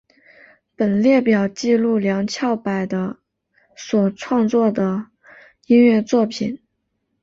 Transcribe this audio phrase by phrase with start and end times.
[0.75, 3.17] 本列表记录梁翘柏的
[3.75, 5.05] 所创作的
[5.67, 6.57] 音乐作品